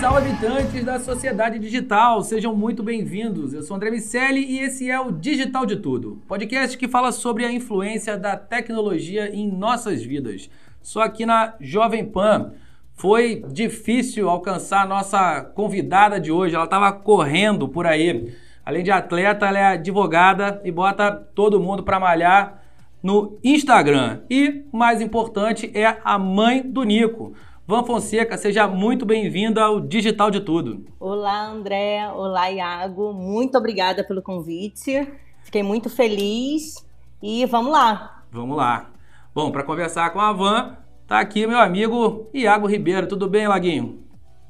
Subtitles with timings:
[0.00, 2.22] Salve, habitantes da sociedade digital!
[2.22, 3.54] Sejam muito bem-vindos.
[3.54, 7.46] Eu sou André Miceli e esse é o Digital de Tudo, podcast que fala sobre
[7.46, 10.50] a influência da tecnologia em nossas vidas.
[10.82, 12.52] Só aqui na Jovem Pan.
[12.92, 18.34] Foi difícil alcançar a nossa convidada de hoje, ela estava correndo por aí.
[18.66, 22.62] Além de atleta, ela é advogada e bota todo mundo para malhar
[23.02, 24.20] no Instagram.
[24.28, 27.34] E, mais importante, é a mãe do Nico.
[27.68, 30.86] Van Fonseca, seja muito bem-vinda ao Digital de Tudo.
[31.00, 32.08] Olá, André.
[32.10, 33.12] Olá, Iago.
[33.12, 35.04] Muito obrigada pelo convite.
[35.42, 36.86] Fiquei muito feliz
[37.20, 38.22] e vamos lá.
[38.30, 38.92] Vamos lá.
[39.34, 40.76] Bom, para conversar com a Van,
[41.08, 43.08] tá aqui meu amigo Iago Ribeiro.
[43.08, 43.98] Tudo bem, Laguinho?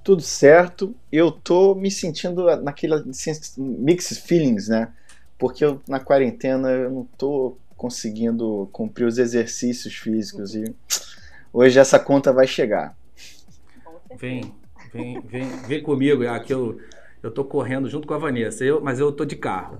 [0.05, 0.95] Tudo certo.
[1.11, 3.03] Eu tô me sentindo naquele
[3.57, 4.93] mixed feelings, né?
[5.39, 10.65] Porque eu, na quarentena eu não tô conseguindo cumprir os exercícios físicos e
[11.51, 12.95] hoje essa conta vai chegar.
[14.19, 14.55] Vem,
[14.93, 16.23] vem, vem, vem comigo.
[16.23, 16.79] É aqui eu,
[17.23, 19.79] eu tô correndo junto com a Vanessa, eu, mas eu tô de carro.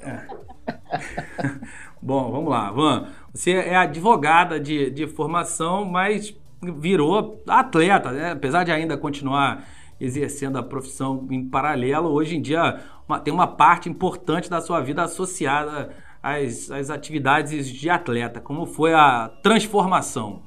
[0.00, 0.26] É.
[2.00, 2.70] Bom, vamos lá.
[2.70, 8.32] Van, você é advogada de, de formação, mas virou atleta, né?
[8.32, 9.64] apesar de ainda continuar
[10.00, 14.80] exercendo a profissão em paralelo, hoje em dia uma, tem uma parte importante da sua
[14.80, 15.90] vida associada
[16.22, 18.40] às, às atividades de atleta.
[18.40, 20.42] Como foi a transformação?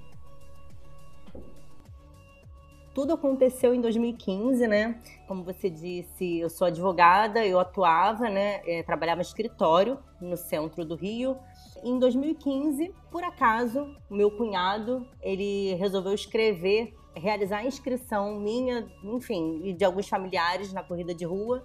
[2.94, 5.00] Tudo aconteceu em 2015, né?
[5.26, 8.62] Como você disse, eu sou advogada, eu atuava, né?
[8.66, 11.38] É, trabalhava em escritório no centro do Rio.
[11.84, 19.74] Em 2015, por acaso, meu cunhado ele resolveu escrever, realizar a inscrição minha, enfim, e
[19.74, 21.64] de alguns familiares na corrida de rua.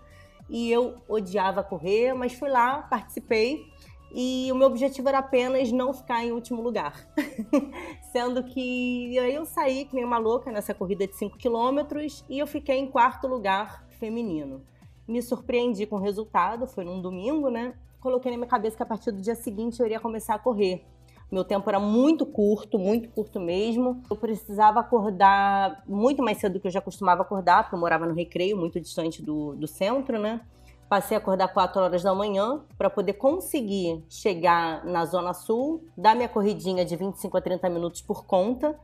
[0.49, 3.67] E eu odiava correr, mas fui lá, participei
[4.13, 7.07] e o meu objetivo era apenas não ficar em último lugar.
[8.13, 12.39] Sendo que aí eu saí que nem uma louca nessa corrida de 5 quilômetros e
[12.39, 14.63] eu fiquei em quarto lugar feminino.
[15.07, 17.75] Me surpreendi com o resultado, foi num domingo, né?
[18.01, 20.85] Coloquei na minha cabeça que a partir do dia seguinte eu iria começar a correr.
[21.31, 24.01] Meu tempo era muito curto, muito curto mesmo.
[24.09, 28.07] Eu precisava acordar muito mais cedo do que eu já costumava acordar, porque eu morava
[28.07, 30.41] no recreio, muito distante do, do centro, né?
[30.89, 36.15] Passei a acordar 4 horas da manhã para poder conseguir chegar na Zona Sul, dar
[36.15, 38.79] minha corridinha de 25 a 30 minutos por conta.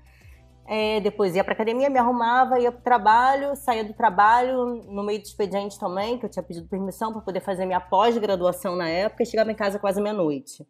[0.67, 5.05] É, depois ia para academia, me arrumava, ia para o trabalho, saía do trabalho no
[5.05, 8.89] meio do expediente também, que eu tinha pedido permissão para poder fazer minha pós-graduação na
[8.89, 10.67] época, e chegava em casa quase meia-noite.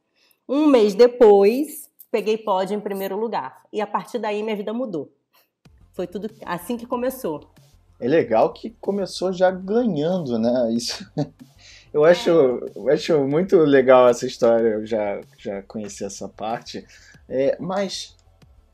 [0.47, 3.62] Um mês depois, peguei pódio em primeiro lugar.
[3.72, 5.10] E a partir daí minha vida mudou.
[5.94, 7.50] Foi tudo assim que começou
[8.02, 10.72] é legal que começou já ganhando, né?
[10.72, 11.08] Isso.
[11.92, 16.86] Eu acho, eu acho muito legal essa história, eu já, já conheci essa parte.
[17.28, 18.16] É, mas,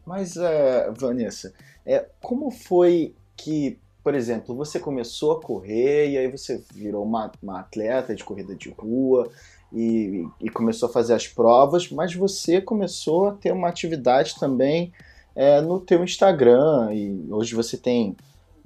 [0.06, 1.52] mas é, Vanessa,
[1.84, 7.32] é, como foi que, por exemplo, você começou a correr e aí você virou uma,
[7.42, 9.28] uma atleta de corrida de rua
[9.72, 14.92] e, e, começou a fazer as provas, mas você começou a ter uma atividade também
[15.34, 18.16] é, no teu Instagram e hoje você tem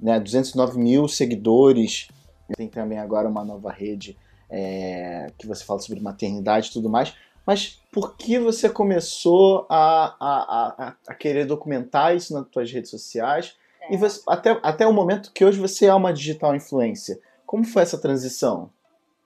[0.03, 2.09] né, 209 mil seguidores.
[2.57, 4.17] Tem também agora uma nova rede
[4.49, 7.15] é, que você fala sobre maternidade e tudo mais.
[7.45, 12.91] Mas por que você começou a, a, a, a querer documentar isso nas suas redes
[12.91, 13.55] sociais?
[13.81, 13.93] É.
[13.93, 17.19] E você, até, até o momento que hoje você é uma digital influencer.
[17.45, 18.69] Como foi essa transição?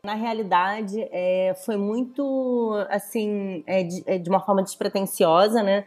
[0.03, 5.85] Na realidade, é, foi muito, assim, é, de, é, de uma forma despretensiosa, né?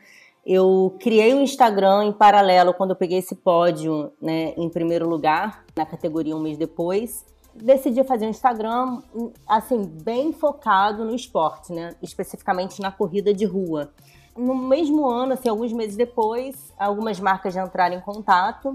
[0.53, 5.65] Eu criei um Instagram em paralelo quando eu peguei esse pódio, né, em primeiro lugar
[5.77, 7.25] na categoria um mês depois.
[7.55, 9.01] Decidi fazer um Instagram,
[9.47, 13.93] assim, bem focado no esporte, né, especificamente na corrida de rua.
[14.37, 18.75] No mesmo ano, assim, alguns meses depois, algumas marcas já entraram em contato.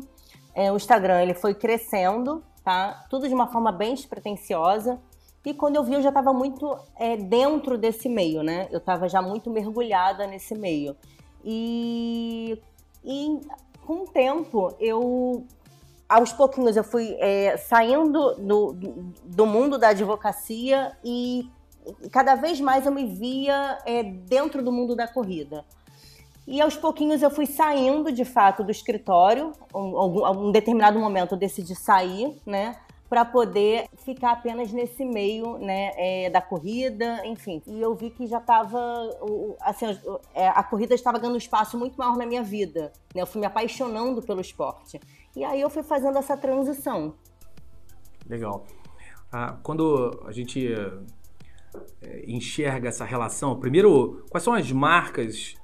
[0.54, 3.06] É, o Instagram ele foi crescendo, tá?
[3.10, 4.98] Tudo de uma forma bem despretensiosa.
[5.46, 8.70] E quando eu vi, eu já estava muito é, dentro desse meio, né?
[8.72, 10.96] Eu estava já muito mergulhada nesse meio.
[11.46, 12.60] E,
[13.04, 13.40] e
[13.86, 15.46] com o tempo, eu
[16.10, 18.76] aos pouquinhos eu fui é, saindo do,
[19.24, 21.50] do mundo da advocacia e
[22.12, 25.64] cada vez mais eu me via é, dentro do mundo da corrida.
[26.48, 29.52] E aos pouquinhos eu fui saindo de fato do escritório.
[29.74, 32.76] Um, um determinado momento eu decidi sair, né?
[33.10, 37.62] Para poder ficar apenas nesse meio né, é, da corrida, enfim.
[37.68, 38.78] E eu vi que já estava,
[39.62, 39.86] assim,
[40.34, 42.92] é, a corrida estava ganhando um espaço muito maior na minha vida.
[43.14, 43.22] Né?
[43.22, 45.00] Eu fui me apaixonando pelo esporte.
[45.36, 47.14] E aí eu fui fazendo essa transição.
[48.28, 48.66] Legal.
[49.32, 50.74] Ah, quando a gente
[52.02, 55.56] é, enxerga essa relação, primeiro, quais são as marcas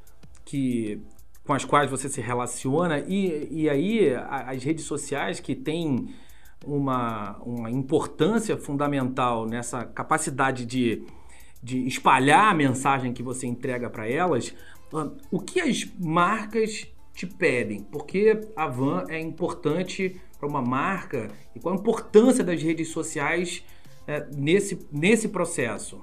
[0.46, 1.02] que
[1.46, 6.14] com as quais você se relaciona e, e aí as redes sociais que têm
[6.66, 11.04] uma, uma importância fundamental nessa capacidade de,
[11.62, 14.54] de espalhar a mensagem que você entrega para elas,
[14.94, 17.84] ah, o que as marcas te pedem?
[17.84, 23.64] Porque a van é importante para uma marca e qual a importância das redes sociais
[24.08, 26.02] é, nesse, nesse processo?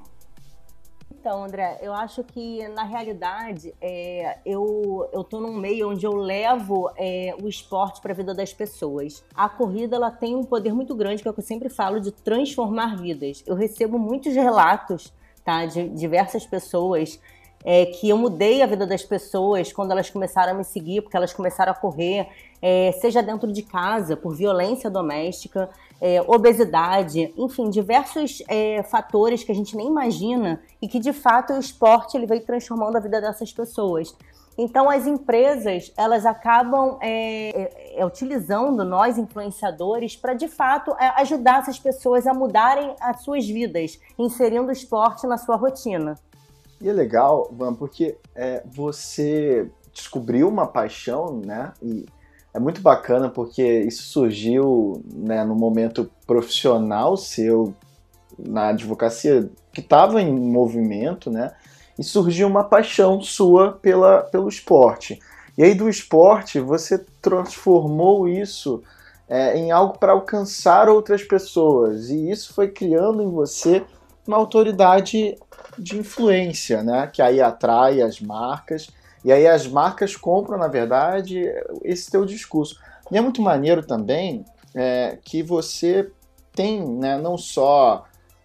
[1.20, 6.14] Então, André, eu acho que na realidade é, eu eu tô num meio onde eu
[6.14, 9.24] levo é, o esporte para a vida das pessoas.
[9.34, 12.12] A corrida ela tem um poder muito grande que é que eu sempre falo de
[12.12, 13.42] transformar vidas.
[13.46, 15.12] Eu recebo muitos relatos,
[15.44, 17.20] tá, de diversas pessoas
[17.70, 21.14] é, que eu mudei a vida das pessoas quando elas começaram a me seguir, porque
[21.14, 22.26] elas começaram a correr,
[22.62, 25.68] é, seja dentro de casa, por violência doméstica,
[26.00, 31.52] é, obesidade, enfim, diversos é, fatores que a gente nem imagina e que de fato
[31.52, 34.16] o esporte ele veio transformando a vida dessas pessoas.
[34.56, 41.20] Então as empresas elas acabam é, é, é utilizando nós influenciadores para de fato é,
[41.20, 46.16] ajudar essas pessoas a mudarem as suas vidas, inserindo o esporte na sua rotina.
[46.80, 51.72] E é legal, Van, porque é, você descobriu uma paixão, né?
[51.82, 52.06] E
[52.54, 57.74] é muito bacana porque isso surgiu né, no momento profissional seu
[58.38, 61.52] na advocacia que estava em movimento, né?
[61.98, 65.18] E surgiu uma paixão sua pela, pelo esporte.
[65.56, 68.80] E aí do esporte você transformou isso
[69.28, 72.10] é, em algo para alcançar outras pessoas.
[72.10, 73.84] E isso foi criando em você
[74.28, 75.36] uma autoridade
[75.78, 77.08] de influência, né?
[77.10, 78.88] Que aí atrai as marcas
[79.24, 81.44] e aí as marcas compram, na verdade,
[81.82, 82.78] esse teu discurso.
[83.10, 84.44] E é muito maneiro também
[84.74, 86.10] é, que você
[86.52, 88.04] tem, né, não só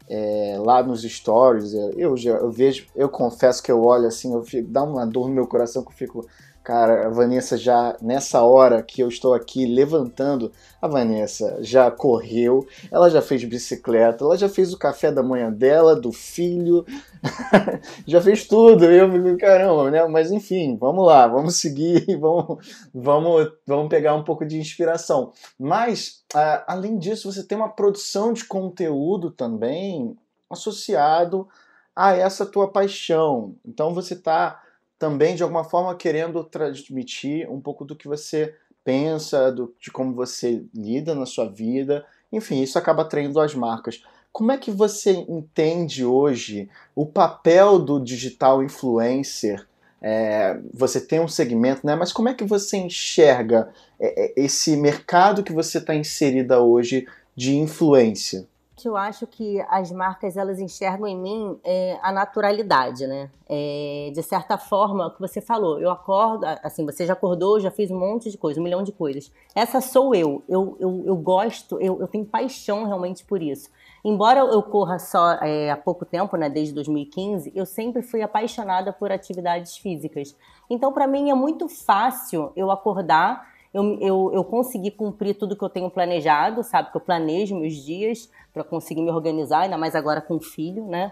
[0.10, 4.70] é, lá nos stories, eu, eu vejo, eu confesso que eu olho assim, eu fico,
[4.70, 6.28] dá uma dor no meu coração que eu fico,
[6.64, 10.50] Cara, a Vanessa já, nessa hora que eu estou aqui levantando,
[10.82, 15.52] a Vanessa já correu, ela já fez bicicleta, ela já fez o café da manhã
[15.52, 16.86] dela, do filho,
[18.08, 18.86] já fez tudo.
[18.86, 20.06] Eu fico, caramba, né?
[20.08, 25.34] Mas enfim, vamos lá, vamos seguir, vamos, vamos, vamos pegar um pouco de inspiração.
[25.60, 30.16] Mas, uh, além disso, você tem uma produção de conteúdo também
[30.50, 31.46] associado
[31.94, 33.56] a essa tua paixão.
[33.66, 34.62] Então você está
[34.98, 40.14] também de alguma forma querendo transmitir um pouco do que você pensa, do, de como
[40.14, 42.06] você lida na sua vida.
[42.32, 44.04] Enfim, isso acaba atraindo as marcas.
[44.32, 49.66] Como é que você entende hoje o papel do digital influencer?
[50.02, 51.96] É, você tem um segmento, né?
[51.96, 53.70] Mas como é que você enxerga
[54.00, 58.48] é, é, esse mercado que você está inserida hoje de influência?
[58.88, 63.30] Eu acho que as marcas elas enxergam em mim é, a naturalidade, né?
[63.48, 67.70] É, de certa forma, o que você falou, eu acordo, assim, você já acordou, já
[67.70, 69.32] fiz um monte de coisa, um milhão de coisas.
[69.54, 73.70] Essa sou eu, eu, eu, eu gosto, eu, eu tenho paixão realmente por isso.
[74.04, 78.92] Embora eu corra só é, há pouco tempo, né, desde 2015, eu sempre fui apaixonada
[78.92, 80.36] por atividades físicas.
[80.70, 85.64] Então, para mim é muito fácil eu acordar eu, eu, eu consegui cumprir tudo que
[85.64, 86.92] eu tenho planejado, sabe?
[86.92, 90.86] Que eu planejo meus dias para conseguir me organizar, ainda mais agora com o filho,
[90.86, 91.12] né?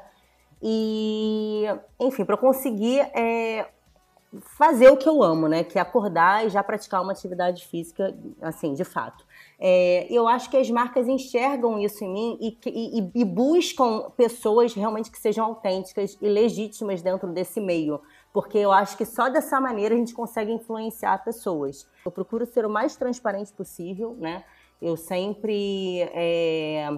[0.61, 1.65] E,
[1.99, 3.67] enfim, para conseguir é,
[4.57, 5.63] fazer o que eu amo, né?
[5.63, 9.25] Que é acordar e já praticar uma atividade física, assim, de fato.
[9.59, 14.73] É, eu acho que as marcas enxergam isso em mim e, e, e buscam pessoas
[14.75, 17.99] realmente que sejam autênticas e legítimas dentro desse meio
[18.33, 21.87] porque eu acho que só dessa maneira a gente consegue influenciar pessoas.
[22.05, 24.43] Eu procuro ser o mais transparente possível, né?
[24.81, 26.89] Eu sempre é,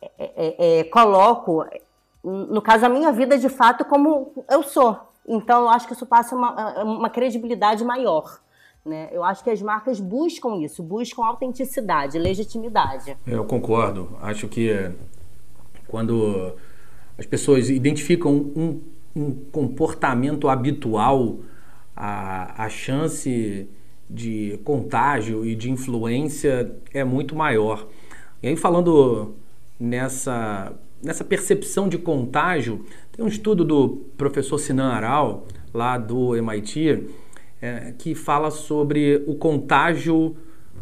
[0.00, 1.64] é, é, é coloco,
[2.24, 4.98] no caso, a minha vida de fato como eu sou.
[5.26, 8.40] Então, eu acho que isso passa uma, uma credibilidade maior.
[8.84, 9.08] Né?
[9.12, 13.16] Eu acho que as marcas buscam isso, buscam autenticidade, legitimidade.
[13.26, 14.16] Eu concordo.
[14.22, 14.72] Acho que
[15.86, 16.54] quando
[17.18, 18.80] as pessoas identificam um,
[19.18, 21.40] um comportamento habitual,
[21.94, 23.68] a, a chance
[24.08, 27.86] de contágio e de influência é muito maior.
[28.42, 29.34] E aí, falando
[29.78, 30.72] nessa,
[31.02, 37.04] nessa percepção de contágio, tem um estudo do professor Sinan Aral, lá do MIT,
[37.60, 40.36] é, que fala sobre o contágio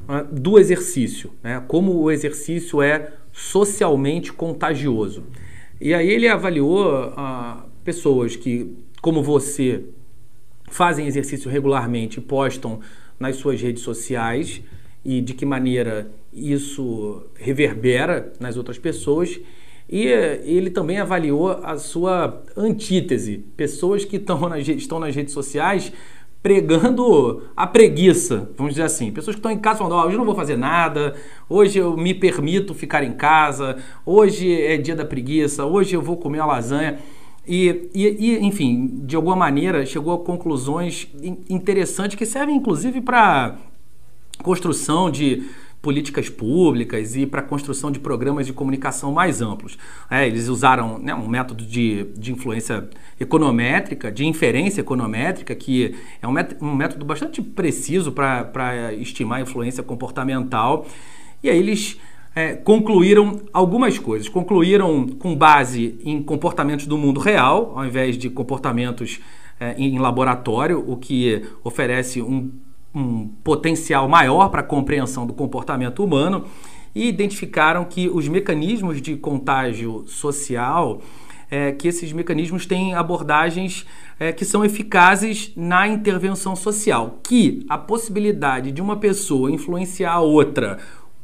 [0.09, 1.63] uh, do exercício, né?
[1.67, 5.25] como o exercício é socialmente contagioso.
[5.81, 9.85] E aí ele avaliou uh, pessoas que, como você,
[10.69, 12.81] fazem exercício regularmente postam
[13.19, 14.61] nas suas redes sociais
[15.05, 19.39] e de que maneira isso reverbera nas outras pessoas.
[19.89, 25.93] E ele também avaliou a sua antítese, pessoas que nas, estão nas redes sociais
[26.43, 29.13] pregando a preguiça, vamos dizer assim.
[29.13, 31.15] Pessoas que estão em casa falando, oh, hoje eu não vou fazer nada,
[31.49, 36.17] hoje eu me permito ficar em casa, hoje é dia da preguiça, hoje eu vou
[36.17, 36.99] comer uma lasanha.
[37.47, 41.09] E, e, e, enfim, de alguma maneira chegou a conclusões
[41.49, 43.57] interessantes que servem inclusive para
[44.43, 45.45] construção de
[45.81, 49.79] políticas públicas e para a construção de programas de comunicação mais amplos.
[50.11, 52.89] É, eles usaram né, um método de, de influência
[53.21, 59.43] econométrica, de inferência econométrica, que é um método, um método bastante preciso para estimar a
[59.43, 60.89] influência comportamental.
[61.41, 62.01] E aí eles
[62.37, 64.29] é, concluíram algumas coisas.
[64.29, 69.19] Concluíram com base em comportamentos do mundo real, ao invés de comportamentos
[69.59, 72.53] é, em laboratório, o que oferece um,
[72.95, 76.45] um potencial maior para a compreensão do comportamento humano.
[76.95, 81.01] E identificaram que os mecanismos de contágio social,
[81.51, 83.87] é, que esses mecanismos têm abordagens
[84.21, 90.21] é, que são eficazes na intervenção social, que a possibilidade de uma pessoa influenciar a
[90.21, 90.79] outra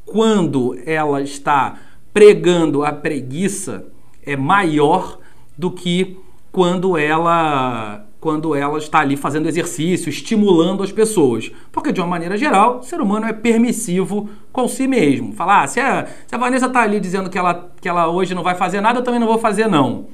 [0.04, 1.76] quando ela está
[2.12, 3.87] pregando a preguiça
[4.25, 5.18] é maior
[5.56, 6.18] do que
[6.50, 11.50] quando ela quando ela está ali fazendo exercício, estimulando as pessoas.
[11.73, 15.32] Porque, de uma maneira geral, o ser humano é permissivo com si mesmo.
[15.32, 18.32] Falar, ah, se, a, se a Vanessa está ali dizendo que ela, que ela hoje
[18.32, 20.06] não vai fazer nada, eu também não vou fazer, não.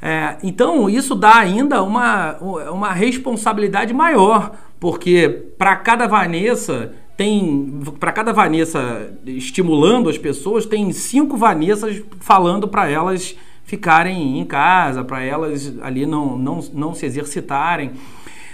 [0.00, 8.12] É, então, isso dá ainda uma, uma responsabilidade maior, porque para cada Vanessa tem para
[8.12, 15.22] cada Vanessa estimulando as pessoas, tem cinco Vanessas falando para elas ficarem em casa, para
[15.22, 17.92] elas ali não, não, não se exercitarem.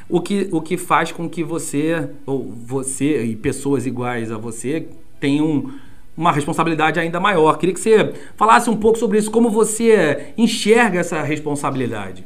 [0.09, 4.88] O que, o que faz com que você, ou você e pessoas iguais a você,
[5.21, 5.71] tenham
[6.17, 7.59] uma responsabilidade ainda maior.
[7.59, 12.25] Queria que você falasse um pouco sobre isso, como você enxerga essa responsabilidade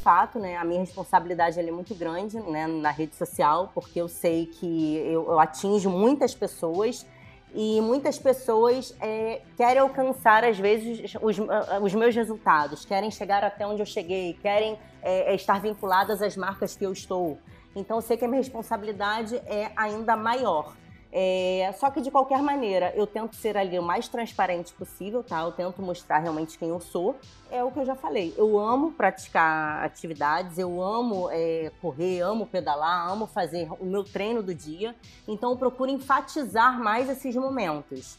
[0.00, 4.46] fato, né, a minha responsabilidade é muito grande né, na rede social, porque eu sei
[4.46, 7.06] que eu, eu atinjo muitas pessoas
[7.54, 11.36] e muitas pessoas é, querem alcançar, às vezes, os,
[11.82, 16.36] os, meus resultados, querem chegar até onde eu cheguei, querem é, é estar vinculadas às
[16.36, 17.38] marcas que eu estou.
[17.74, 20.74] Então, eu sei que a minha responsabilidade é ainda maior.
[21.12, 25.40] É, só que de qualquer maneira, eu tento ser ali o mais transparente possível, tá?
[25.42, 27.16] Eu tento mostrar realmente quem eu sou.
[27.50, 28.32] É o que eu já falei.
[28.36, 34.42] Eu amo praticar atividades, eu amo é, correr, amo pedalar, amo fazer o meu treino
[34.42, 34.94] do dia.
[35.26, 38.16] Então eu procuro enfatizar mais esses momentos.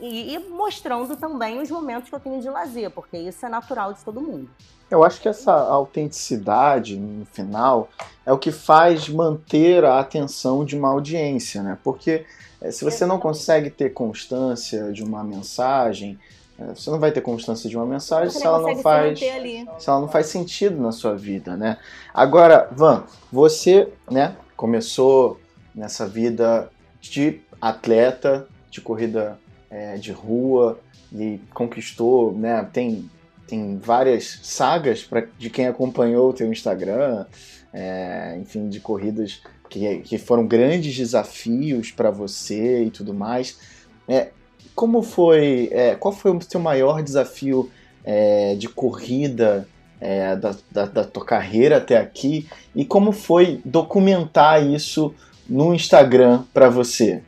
[0.00, 3.92] E, e mostrando também os momentos que eu tenho de lazer, porque isso é natural
[3.92, 4.48] de todo mundo.
[4.90, 7.90] Eu acho que essa autenticidade, no final,
[8.24, 11.78] é o que faz manter a atenção de uma audiência, né?
[11.84, 12.24] Porque
[12.60, 16.18] eh, se você não consegue ter constância de uma mensagem,
[16.58, 20.00] eh, você não vai ter constância de uma mensagem se ela não faz se ela
[20.00, 21.76] não faz sentido na sua vida, né?
[22.14, 25.38] Agora, Van, você, né, começou
[25.74, 29.38] nessa vida de atleta, de corrida
[29.70, 30.78] é, de rua
[31.12, 32.66] e conquistou, né?
[32.72, 33.08] Tem
[33.48, 37.24] tem várias sagas pra, de quem acompanhou o teu Instagram,
[37.72, 43.58] é, enfim, de corridas que, que foram grandes desafios para você e tudo mais.
[44.06, 44.28] É,
[44.74, 47.70] como foi, é, qual foi o teu maior desafio
[48.04, 49.66] é, de corrida
[49.98, 52.46] é, da, da, da tua carreira até aqui
[52.76, 55.14] e como foi documentar isso
[55.48, 57.22] no Instagram para você?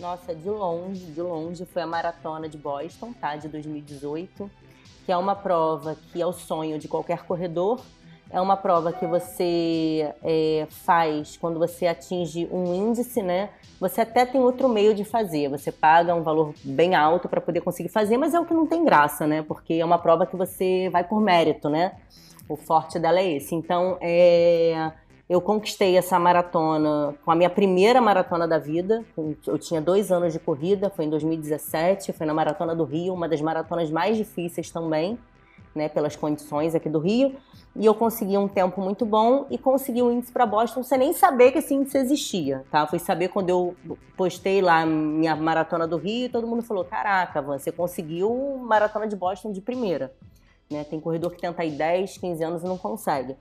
[0.00, 3.36] Nossa, de longe, de longe foi a maratona de Boston, tá?
[3.36, 4.50] De 2018
[5.10, 7.80] que é uma prova que é o sonho de qualquer corredor.
[8.30, 13.50] É uma prova que você é, faz quando você atinge um índice, né?
[13.80, 15.48] Você até tem outro meio de fazer.
[15.48, 18.68] Você paga um valor bem alto para poder conseguir fazer, mas é o que não
[18.68, 19.42] tem graça, né?
[19.42, 21.96] Porque é uma prova que você vai por mérito, né?
[22.48, 23.52] O forte dela é esse.
[23.52, 24.92] Então, é,
[25.30, 29.04] eu conquistei essa maratona com a minha primeira maratona da vida.
[29.46, 33.28] Eu tinha dois anos de corrida, foi em 2017, foi na Maratona do Rio, uma
[33.28, 35.16] das maratonas mais difíceis também
[35.72, 37.36] né, pelas condições aqui do Rio,
[37.76, 41.12] e eu consegui um tempo muito bom e consegui um índice para Boston sem nem
[41.12, 42.84] saber que esse índice existia, tá?
[42.88, 43.76] Fui saber quando eu
[44.16, 49.14] postei lá minha maratona do Rio e todo mundo falou: "Caraca, você conseguiu maratona de
[49.14, 50.12] Boston de primeira".
[50.68, 50.82] Né?
[50.82, 53.36] Tem corredor que tenta aí 10, 15 anos e não consegue.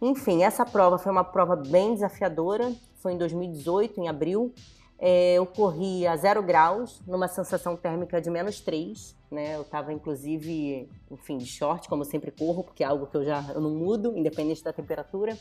[0.00, 2.72] Enfim, essa prova foi uma prova bem desafiadora.
[2.96, 4.52] Foi em 2018, em abril.
[4.98, 9.16] É, eu corri a zero graus, numa sensação térmica de menos 3.
[9.30, 9.56] Né?
[9.56, 13.24] Eu estava, inclusive, enfim, de short, como eu sempre corro, porque é algo que eu
[13.24, 15.36] já eu não mudo, independente da temperatura.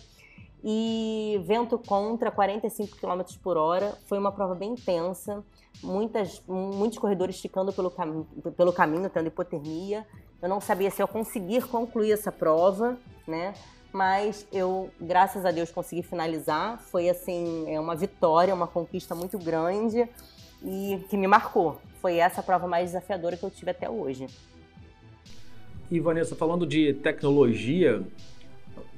[0.63, 3.95] E vento contra 45 km por hora.
[4.07, 5.43] Foi uma prova bem intensa.
[5.83, 8.25] Muitas, muitos corredores ficando pelo, cam
[8.57, 10.07] pelo caminho, tendo hipotermia.
[10.41, 12.97] Eu não sabia se eu conseguir concluir essa prova,
[13.27, 13.53] né?
[13.95, 16.77] Mas eu, graças a Deus, consegui finalizar.
[16.91, 20.05] Foi assim, é uma vitória, uma conquista muito grande
[20.61, 21.79] e que me marcou.
[22.01, 24.27] Foi essa a prova mais desafiadora que eu tive até hoje.
[25.89, 28.03] E Vanessa, falando de tecnologia,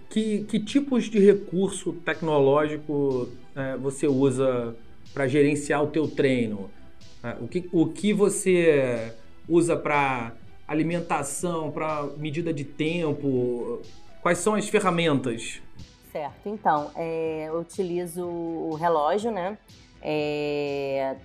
[0.09, 4.75] que, que tipos de recurso tecnológico é, você usa
[5.13, 6.71] para gerenciar o teu treino?
[7.23, 9.13] É, o, que, o que você
[9.47, 10.33] usa para
[10.67, 13.79] alimentação, para medida de tempo?
[14.27, 15.61] Quais são as ferramentas?
[16.11, 19.57] Certo, então, é, eu utilizo o relógio, né?
[20.01, 21.15] É,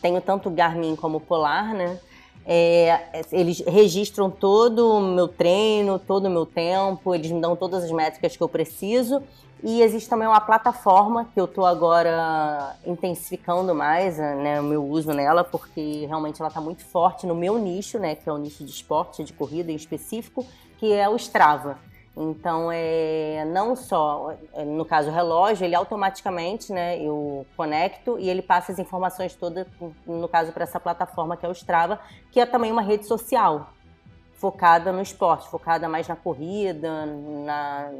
[0.00, 1.98] tenho tanto Garmin como Polar, né?
[2.46, 7.82] É, eles registram todo o meu treino, todo o meu tempo, eles me dão todas
[7.82, 9.20] as métricas que eu preciso.
[9.60, 15.12] E existe também uma plataforma que eu estou agora intensificando mais né, o meu uso
[15.12, 18.64] nela, porque realmente ela está muito forte no meu nicho, né, que é o nicho
[18.64, 20.46] de esporte, de corrida em específico,
[20.78, 21.76] que é o Strava.
[22.16, 28.30] Então, é, não só, é, no caso o relógio, ele automaticamente, né, eu conecto e
[28.30, 29.66] ele passa as informações todas,
[30.06, 31.98] no caso, para essa plataforma que é o Strava,
[32.30, 33.70] que é também uma rede social
[34.36, 37.90] focada no esporte, focada mais na corrida, na,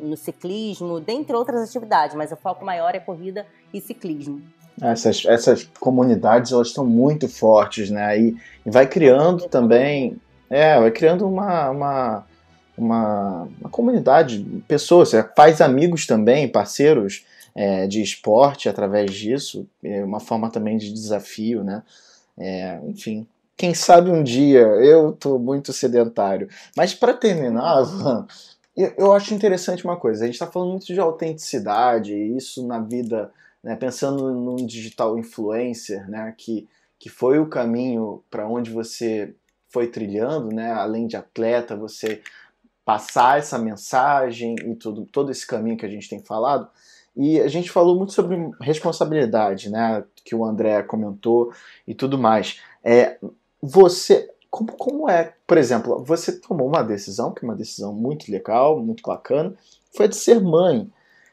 [0.00, 4.42] no ciclismo, dentre outras atividades, mas o foco maior é corrida e ciclismo.
[4.80, 10.90] Essas, essas comunidades, elas estão muito fortes, né, e, e vai criando também, é, vai
[10.92, 12.26] criando uma, uma
[12.76, 20.04] uma, uma comunidade, pessoas, você faz amigos também, parceiros é, de esporte através disso, é
[20.04, 21.82] uma forma também de desafio, né?
[22.38, 26.48] É, enfim, quem sabe um dia eu tô muito sedentário.
[26.76, 28.26] Mas para terminar, Van,
[28.76, 30.22] eu, eu, acho interessante uma coisa.
[30.22, 33.32] A gente está falando muito de autenticidade, isso na vida,
[33.64, 39.34] né, pensando num digital influencer, né, que, que foi o caminho para onde você
[39.70, 42.20] foi trilhando, né, além de atleta, você
[42.86, 46.68] passar essa mensagem e tudo, todo esse caminho que a gente tem falado.
[47.16, 50.04] E a gente falou muito sobre responsabilidade, né?
[50.24, 51.52] Que o André comentou
[51.84, 52.60] e tudo mais.
[52.84, 53.18] É,
[53.60, 58.30] você, como, como é, por exemplo, você tomou uma decisão, que é uma decisão muito
[58.30, 59.52] legal, muito bacana,
[59.92, 60.88] foi de ser mãe.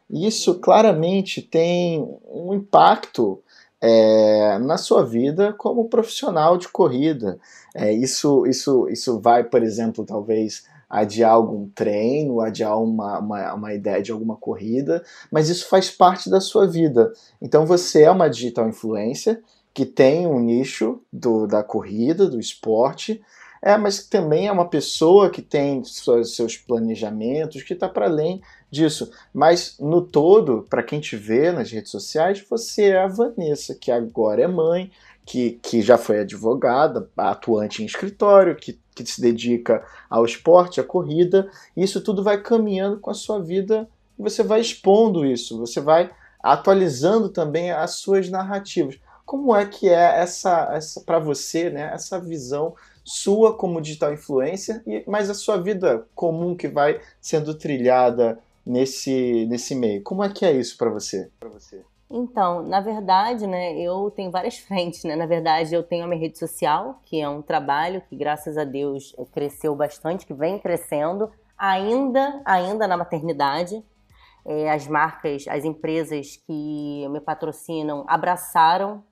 [0.09, 3.43] E isso claramente tem um impacto
[3.79, 7.37] é, na sua vida como profissional de corrida.
[7.75, 10.63] É, isso, isso, isso vai, por exemplo, talvez
[10.93, 16.29] adiar algum treino, adiar uma, uma, uma, ideia de alguma corrida, mas isso faz parte
[16.29, 17.11] da sua vida.
[17.41, 19.41] Então você é uma digital influencer
[19.73, 23.19] que tem um nicho do, da corrida, do esporte,
[23.59, 29.09] é, mas também é uma pessoa que tem seus, planejamentos, que está para além disso.
[29.33, 33.89] Mas no todo, para quem te vê nas redes sociais, você é a Vanessa, que
[33.89, 34.91] agora é mãe,
[35.25, 40.83] que, que já foi advogada, atuante em escritório, que, que se dedica ao esporte, à
[40.83, 45.81] corrida, e isso tudo vai caminhando com a sua vida, você vai expondo isso, você
[45.81, 48.99] vai atualizando também as suas narrativas.
[49.25, 54.81] Como é que é essa, essa para você, né, essa visão sua como digital influencer,
[54.85, 60.03] e, mas a sua vida comum que vai sendo trilhada nesse, nesse meio?
[60.03, 61.29] Como é que é isso para você?
[61.39, 61.83] Para você?
[62.15, 65.15] Então, na verdade, né, eu tenho várias frentes, né?
[65.15, 68.63] Na verdade, eu tenho a minha rede social, que é um trabalho que, graças a
[68.63, 73.83] Deus, cresceu bastante, que vem crescendo, ainda, ainda na maternidade.
[74.45, 79.03] É, as marcas, as empresas que me patrocinam abraçaram,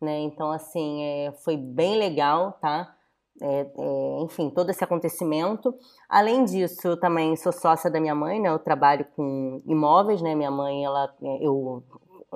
[0.00, 0.18] né?
[0.20, 2.94] Então, assim, é, foi bem legal, tá?
[3.40, 5.74] é, é, enfim, todo esse acontecimento.
[6.08, 8.48] Além disso, eu também sou sócia da minha mãe, né?
[8.48, 10.34] Eu trabalho com imóveis, né?
[10.34, 11.82] Minha mãe, ela, eu,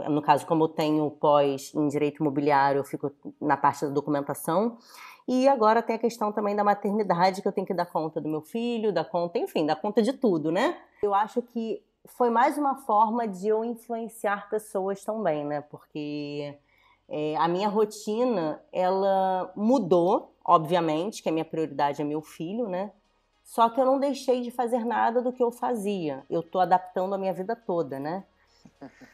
[0.09, 4.78] no caso, como eu tenho pós em direito imobiliário, eu fico na parte da documentação.
[5.26, 8.28] E agora tem a questão também da maternidade, que eu tenho que dar conta do
[8.28, 10.76] meu filho, dar conta, enfim, dar conta de tudo, né?
[11.02, 15.61] Eu acho que foi mais uma forma de eu influenciar pessoas também, né?
[15.61, 16.59] Porque
[17.09, 22.90] é, a minha rotina, ela mudou, obviamente, que a minha prioridade é meu filho, né?
[23.44, 26.24] Só que eu não deixei de fazer nada do que eu fazia.
[26.31, 28.24] Eu estou adaptando a minha vida toda, né?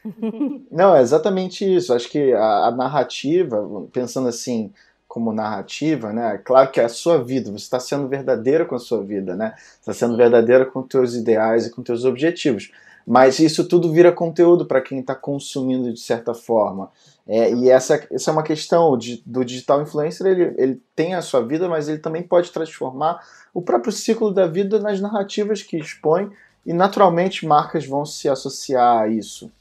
[0.71, 1.93] Não, é exatamente isso.
[1.93, 4.71] Acho que a, a narrativa, pensando assim,
[5.07, 6.35] como narrativa, né?
[6.35, 9.35] É claro que é a sua vida, você está sendo verdadeiro com a sua vida,
[9.35, 9.55] né?
[9.79, 12.71] Está sendo verdadeiro com teus ideais e com teus objetivos.
[13.07, 16.91] Mas isso tudo vira conteúdo para quem está consumindo de certa forma.
[17.27, 21.21] É, e essa, essa é uma questão de, do digital influencer, ele, ele tem a
[21.21, 23.19] sua vida, mas ele também pode transformar
[23.51, 26.29] o próprio ciclo da vida nas narrativas que expõe
[26.65, 29.51] e naturalmente marcas vão se associar a isso.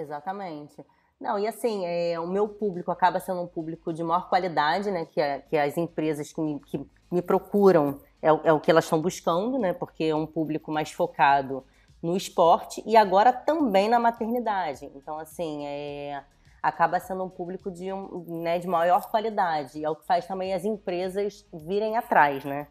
[0.00, 0.84] Exatamente.
[1.20, 5.04] Não, e assim, é, o meu público acaba sendo um público de maior qualidade, né?
[5.04, 8.84] Que, é, que as empresas que me, que me procuram é, é, o que elas
[8.84, 9.74] estão buscando, né?
[9.74, 11.62] Porque é um público mais focado
[12.02, 14.90] no esporte e agora também na maternidade.
[14.94, 16.24] Então, assim, é,
[16.62, 19.84] acaba sendo um público de, um, né, de maior qualidade.
[19.84, 22.66] É o que faz também as empresas virem atrás, né?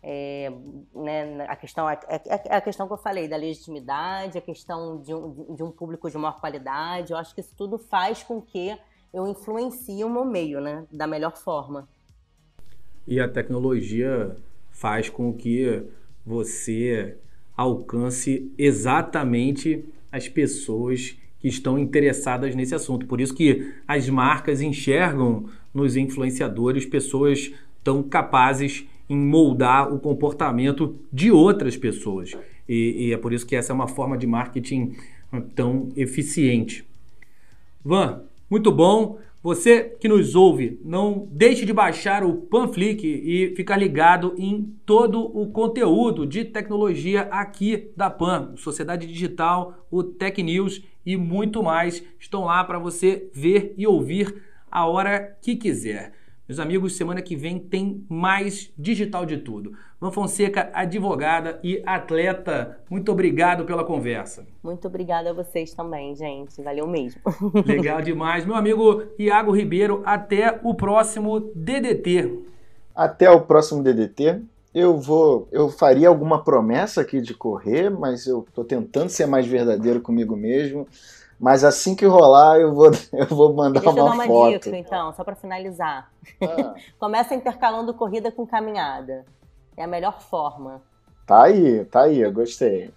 [0.00, 0.52] É,
[0.94, 1.98] né, a questão é,
[2.50, 6.16] a questão que eu falei da legitimidade, a questão de um, de um público de
[6.16, 7.12] maior qualidade.
[7.12, 8.76] Eu acho que isso tudo faz com que
[9.12, 11.88] eu influencie o meu meio, né, da melhor forma.
[13.06, 14.36] E a tecnologia
[14.70, 15.82] faz com que
[16.24, 17.16] você
[17.56, 23.06] alcance exatamente as pessoas que estão interessadas nesse assunto.
[23.06, 30.96] Por isso que as marcas enxergam nos influenciadores pessoas tão capazes em moldar o comportamento
[31.12, 32.36] de outras pessoas.
[32.68, 34.94] E, e, é por isso que essa é uma forma de marketing
[35.54, 36.84] tão eficiente.
[37.84, 39.18] Van, muito bom.
[39.40, 45.20] Você que nos ouve, não deixe de baixar o Panflix e ficar ligado em todo
[45.20, 52.02] o conteúdo de tecnologia aqui da Pan, Sociedade Digital, o Tech News e muito mais
[52.18, 56.12] estão lá para você ver e ouvir a hora que quiser.
[56.48, 59.74] Meus amigos, semana que vem tem mais digital de tudo.
[60.00, 64.46] Van Fonseca, advogada e atleta, muito obrigado pela conversa.
[64.62, 66.62] Muito obrigada a vocês também, gente.
[66.62, 67.20] Valeu mesmo.
[67.66, 68.46] Legal demais.
[68.46, 72.38] Meu amigo Iago Ribeiro, até o próximo DDT.
[72.94, 74.40] Até o próximo DDT.
[74.74, 79.46] Eu vou, eu faria alguma promessa aqui de correr, mas eu estou tentando ser mais
[79.46, 80.86] verdadeiro comigo mesmo.
[81.38, 84.52] Mas assim que rolar, eu vou, eu vou mandar Deixa uma, eu dar uma foto.
[84.52, 86.10] dica, então, só para finalizar.
[86.42, 86.74] Ah.
[86.98, 89.24] Começa intercalando corrida com caminhada.
[89.76, 90.82] É a melhor forma.
[91.24, 92.92] Tá aí, tá aí, eu gostei.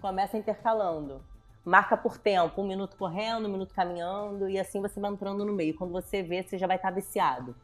[0.00, 1.20] Começa intercalando.
[1.64, 5.52] Marca por tempo, um minuto correndo, um minuto caminhando, e assim você vai entrando no
[5.52, 5.76] meio.
[5.76, 7.54] Quando você vê, você já vai estar viciado.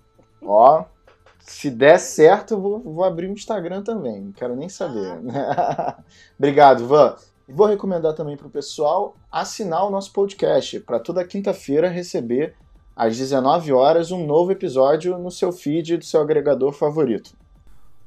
[0.43, 0.85] Ó,
[1.39, 4.21] se der certo, vou, vou abrir um Instagram também.
[4.21, 5.19] Não quero nem saber.
[5.35, 5.99] Ah.
[6.37, 7.17] Obrigado, Van.
[7.49, 12.55] E vou recomendar também para o pessoal assinar o nosso podcast para toda quinta-feira receber
[12.95, 17.37] às 19 horas um novo episódio no seu feed do seu agregador favorito.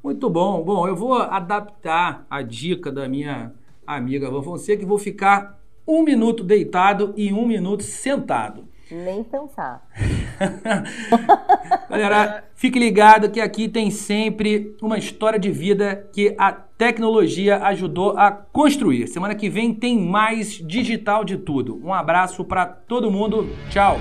[0.04, 0.63] Muito bom.
[0.63, 3.54] Bom, eu vou adaptar a dica da minha
[3.86, 8.67] amiga Van Fonseca e vou ficar um minuto deitado e um minuto sentado.
[8.91, 9.88] Nem pensar.
[11.89, 18.17] Galera, fique ligado que aqui tem sempre uma história de vida que a tecnologia ajudou
[18.17, 19.08] a construir.
[19.08, 21.80] Semana que vem tem mais digital de tudo.
[21.84, 23.49] Um abraço para todo mundo.
[23.69, 23.99] Tchau.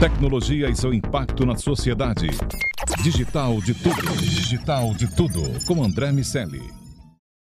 [0.00, 2.28] Tecnologia e seu impacto na sociedade.
[3.02, 4.16] Digital de tudo.
[4.16, 5.42] Digital de tudo.
[5.66, 6.77] Com André Miscelli.